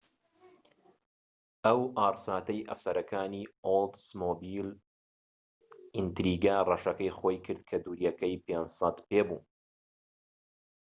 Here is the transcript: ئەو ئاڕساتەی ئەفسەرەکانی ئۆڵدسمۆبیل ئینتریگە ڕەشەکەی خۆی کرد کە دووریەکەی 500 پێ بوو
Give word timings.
ئەو 1.65 1.81
ئاڕساتەی 1.97 2.65
ئەفسەرەکانی 2.69 3.49
ئۆڵدسمۆبیل 3.65 4.69
ئینتریگە 5.95 6.55
ڕەشەکەی 6.69 7.15
خۆی 7.17 7.37
کرد 7.45 7.61
کە 7.69 7.77
دووریەکەی 7.83 8.35
500 8.47 8.95
پێ 9.07 9.21
بوو 9.27 9.39